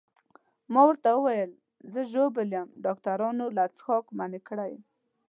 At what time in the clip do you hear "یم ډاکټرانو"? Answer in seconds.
2.57-3.45